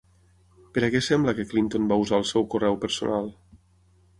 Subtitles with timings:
[0.77, 3.31] Per a què sembla que Clinton va usar el seu correu personal?